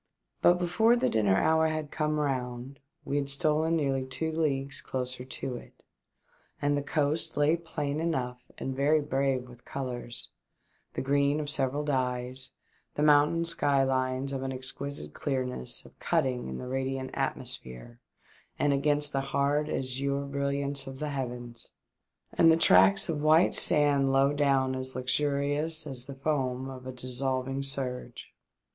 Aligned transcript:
But 0.41 0.55
before 0.57 0.95
the 0.95 1.11
dinner 1.11 1.37
hour 1.37 1.67
had 1.67 1.91
come 1.91 2.19
round 2.19 2.79
we 3.05 3.17
had 3.17 3.29
stolen 3.29 3.75
nearly 3.75 4.03
two 4.03 4.31
leagues 4.31 4.81
closer 4.81 5.23
to 5.23 5.57
it, 5.57 5.83
and 6.59 6.75
the 6.75 6.81
coast 6.81 7.37
lay 7.37 7.55
plain 7.55 7.99
enough 7.99 8.41
and 8.57 8.75
very 8.75 8.99
brave 8.99 9.47
with 9.47 9.63
colours, 9.63 10.29
the 10.95 11.03
green 11.03 11.39
of 11.39 11.51
several 11.51 11.83
dyes, 11.83 12.49
the 12.95 13.03
mountain 13.03 13.45
sky 13.45 13.83
lines 13.83 14.33
of 14.33 14.41
an 14.41 14.51
exquisite 14.51 15.13
clearness 15.13 15.85
of 15.85 15.99
cutting 15.99 16.47
in 16.47 16.57
the 16.57 16.65
radiant 16.67 17.11
atmosphere 17.13 17.99
and 18.57 18.73
against 18.73 19.13
the 19.13 19.21
hard 19.21 19.69
azure 19.69 20.25
brilliance 20.25 20.87
of 20.87 20.97
the 20.97 21.09
heavens, 21.09 21.69
and 22.33 22.51
the 22.51 22.57
tracts 22.57 23.07
of 23.07 23.21
white 23.21 23.53
sand 23.53 24.11
low 24.11 24.33
down 24.33 24.75
as 24.75 24.95
lustrous 24.95 25.85
as 25.85 26.07
the 26.07 26.15
foam 26.15 26.71
of 26.71 26.87
a 26.87 26.91
dissolving 26.91 27.61
surge. 27.61 28.33